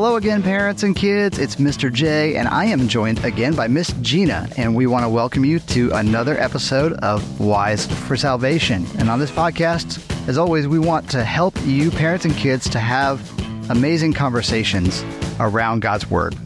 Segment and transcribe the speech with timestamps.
[0.00, 1.40] Hello again, parents and kids.
[1.40, 1.92] It's Mr.
[1.92, 5.58] J, and I am joined again by Miss Gina, and we want to welcome you
[5.58, 8.86] to another episode of Wise for Salvation.
[9.00, 9.98] And on this podcast,
[10.28, 13.20] as always, we want to help you, parents and kids, to have
[13.70, 15.02] amazing conversations
[15.40, 16.36] around God's Word.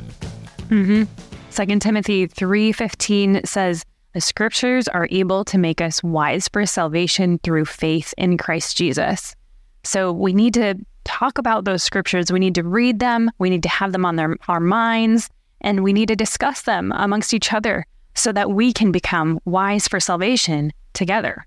[0.70, 1.02] Mm-hmm.
[1.50, 3.84] Second Timothy three fifteen says,
[4.14, 9.36] "The Scriptures are able to make us wise for salvation through faith in Christ Jesus."
[9.84, 12.32] So we need to talk about those scriptures.
[12.32, 13.30] We need to read them.
[13.38, 15.28] We need to have them on their, our minds,
[15.60, 19.88] and we need to discuss them amongst each other so that we can become wise
[19.88, 21.46] for salvation together.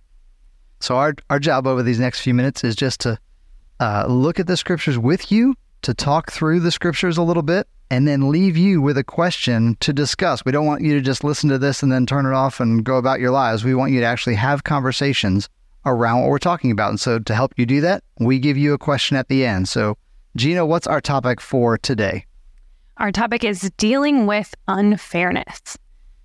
[0.80, 3.18] So, our, our job over these next few minutes is just to
[3.80, 7.68] uh, look at the scriptures with you, to talk through the scriptures a little bit,
[7.92, 10.44] and then leave you with a question to discuss.
[10.44, 12.84] We don't want you to just listen to this and then turn it off and
[12.84, 13.64] go about your lives.
[13.64, 15.50] We want you to actually have conversations
[15.86, 16.90] around what we're talking about.
[16.90, 19.70] And so to help you do that, we give you a question at the end.
[19.70, 19.98] So,
[20.36, 22.26] Gina, what's our topic for today?
[22.98, 25.78] Our topic is dealing with unfairness.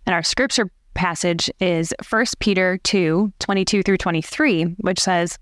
[0.07, 5.39] And our scripture passage is 1 Peter 2 22 through 23, which says,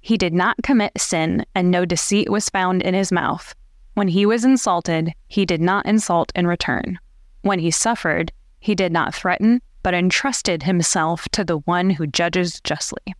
[0.00, 3.54] He did not commit sin, and no deceit was found in his mouth.
[3.94, 6.98] When he was insulted, he did not insult in return.
[7.42, 12.60] When he suffered, he did not threaten, but entrusted himself to the one who judges
[12.62, 13.14] justly.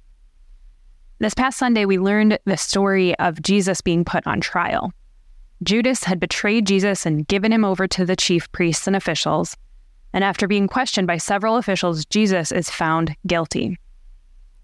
[1.18, 4.92] This past Sunday, we learned the story of Jesus being put on trial.
[5.62, 9.56] Judas had betrayed Jesus and given him over to the chief priests and officials.
[10.12, 13.78] And after being questioned by several officials, Jesus is found guilty.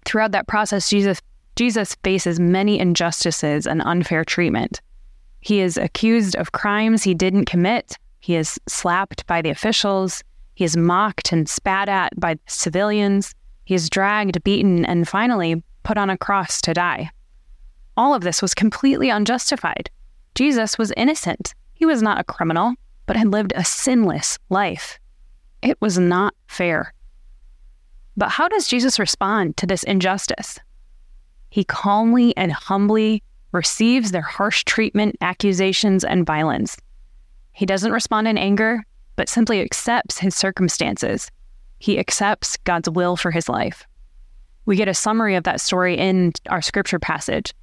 [0.05, 1.19] Throughout that process, Jesus,
[1.55, 4.79] Jesus faces many injustices and unfair treatment.
[5.41, 7.97] He is accused of crimes he didn't commit.
[8.19, 10.23] He is slapped by the officials.
[10.53, 13.33] He is mocked and spat at by civilians.
[13.65, 17.11] He is dragged, beaten, and finally put on a cross to die.
[17.95, 19.89] All of this was completely unjustified.
[20.35, 21.53] Jesus was innocent.
[21.73, 22.73] He was not a criminal,
[23.05, 24.99] but had lived a sinless life.
[25.61, 26.93] It was not fair.
[28.17, 30.59] But how does Jesus respond to this injustice?
[31.49, 33.21] He calmly and humbly
[33.51, 36.77] receives their harsh treatment, accusations, and violence.
[37.51, 38.83] He doesn't respond in anger,
[39.15, 41.29] but simply accepts his circumstances.
[41.77, 43.85] He accepts God's will for his life
[44.65, 47.53] we get a summary of that story in our scripture passage.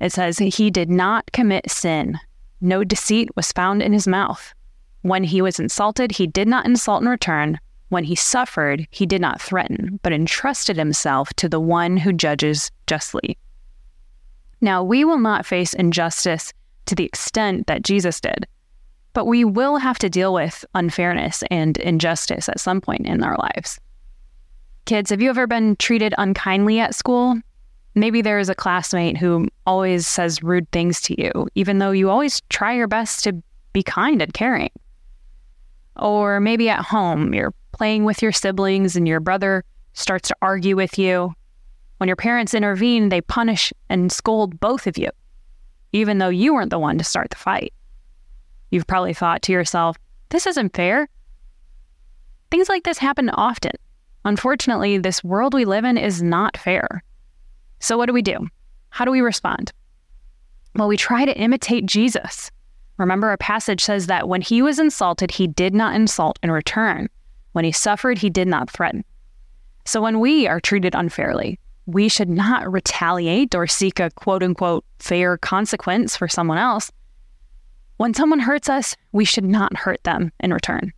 [0.00, 2.18] It says, He did not commit sin.
[2.60, 4.54] No deceit was found in his mouth.
[5.02, 7.58] When he was insulted, he did not insult in return.
[7.88, 12.70] When he suffered, he did not threaten, but entrusted himself to the one who judges
[12.86, 13.38] justly.
[14.60, 16.52] Now, we will not face injustice
[16.86, 18.46] to the extent that Jesus did,
[19.12, 23.36] but we will have to deal with unfairness and injustice at some point in our
[23.36, 23.78] lives.
[24.88, 27.38] Kids, have you ever been treated unkindly at school?
[27.94, 32.08] Maybe there is a classmate who always says rude things to you, even though you
[32.08, 33.34] always try your best to
[33.74, 34.70] be kind and caring.
[35.96, 39.62] Or maybe at home, you're playing with your siblings and your brother
[39.92, 41.34] starts to argue with you.
[41.98, 45.10] When your parents intervene, they punish and scold both of you,
[45.92, 47.74] even though you weren't the one to start the fight.
[48.70, 49.98] You've probably thought to yourself,
[50.30, 51.10] this isn't fair.
[52.50, 53.72] Things like this happen often.
[54.28, 57.02] Unfortunately, this world we live in is not fair.
[57.80, 58.46] So, what do we do?
[58.90, 59.72] How do we respond?
[60.74, 62.50] Well, we try to imitate Jesus.
[62.98, 67.08] Remember, our passage says that when he was insulted, he did not insult in return.
[67.52, 69.02] When he suffered, he did not threaten.
[69.86, 74.84] So, when we are treated unfairly, we should not retaliate or seek a quote unquote
[74.98, 76.92] fair consequence for someone else.
[77.96, 80.92] When someone hurts us, we should not hurt them in return.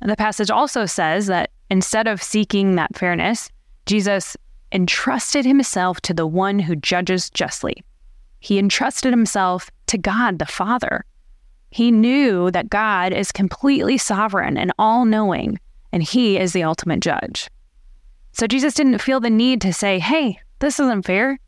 [0.00, 3.50] The passage also says that Instead of seeking that fairness,
[3.86, 4.36] Jesus
[4.72, 7.82] entrusted himself to the one who judges justly.
[8.40, 11.04] He entrusted himself to God the Father.
[11.70, 15.58] He knew that God is completely sovereign and all knowing,
[15.92, 17.48] and he is the ultimate judge.
[18.32, 21.38] So Jesus didn't feel the need to say, hey, this isn't fair,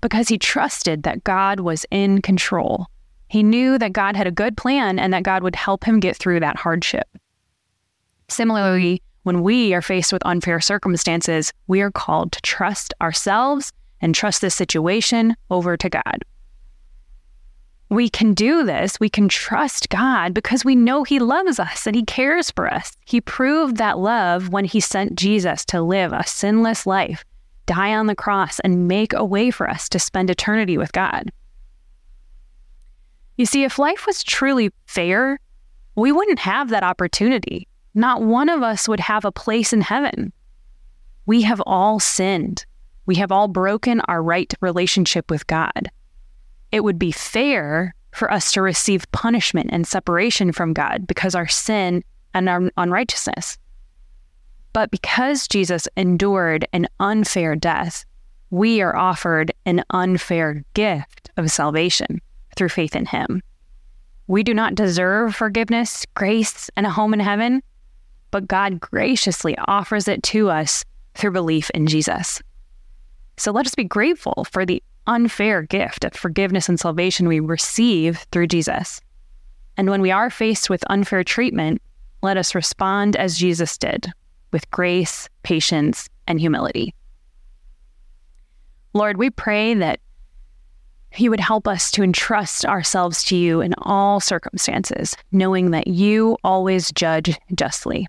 [0.00, 2.86] because he trusted that God was in control.
[3.28, 6.16] He knew that God had a good plan and that God would help him get
[6.16, 7.08] through that hardship.
[8.28, 14.14] Similarly, when we are faced with unfair circumstances, we are called to trust ourselves and
[14.14, 16.24] trust this situation over to God.
[17.88, 19.00] We can do this.
[19.00, 22.96] We can trust God because we know He loves us and He cares for us.
[23.04, 27.24] He proved that love when He sent Jesus to live a sinless life,
[27.66, 31.32] die on the cross, and make a way for us to spend eternity with God.
[33.36, 35.40] You see, if life was truly fair,
[35.96, 40.32] we wouldn't have that opportunity not one of us would have a place in heaven.
[41.24, 42.66] We have all sinned.
[43.06, 45.90] We have all broken our right relationship with God.
[46.70, 51.48] It would be fair for us to receive punishment and separation from God because our
[51.48, 52.04] sin
[52.34, 53.56] and our unrighteousness.
[54.72, 58.04] But because Jesus endured an unfair death,
[58.50, 62.20] we are offered an unfair gift of salvation
[62.56, 63.42] through faith in Him.
[64.26, 67.62] We do not deserve forgiveness, grace, and a home in heaven,
[68.36, 70.84] but God graciously offers it to us
[71.14, 72.42] through belief in Jesus.
[73.38, 78.26] So let us be grateful for the unfair gift of forgiveness and salvation we receive
[78.32, 79.00] through Jesus.
[79.78, 81.80] And when we are faced with unfair treatment,
[82.20, 84.12] let us respond as Jesus did
[84.52, 86.94] with grace, patience, and humility.
[88.92, 89.98] Lord, we pray that
[91.16, 96.36] you would help us to entrust ourselves to you in all circumstances, knowing that you
[96.44, 98.06] always judge justly.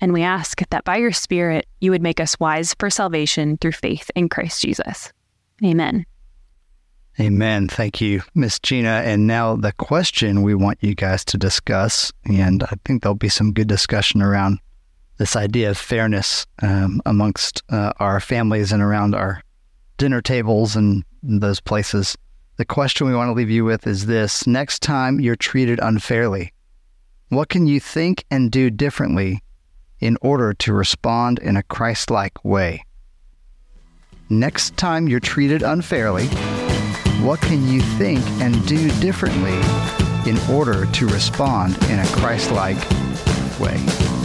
[0.00, 3.72] And we ask that by your Spirit, you would make us wise for salvation through
[3.72, 5.12] faith in Christ Jesus.
[5.64, 6.06] Amen.
[7.18, 7.68] Amen.
[7.68, 9.02] Thank you, Miss Gina.
[9.04, 13.28] And now the question we want you guys to discuss, and I think there'll be
[13.28, 14.58] some good discussion around
[15.18, 19.42] this idea of fairness um, amongst uh, our families and around our
[19.98, 22.16] dinner tables and those places.
[22.56, 26.54] The question we want to leave you with is this next time you're treated unfairly,
[27.28, 29.42] what can you think and do differently
[30.00, 32.84] in order to respond in a Christ like way?
[34.28, 36.26] Next time you're treated unfairly,
[37.22, 39.58] what can you think and do differently
[40.30, 42.78] in order to respond in a Christ like
[43.58, 44.19] way?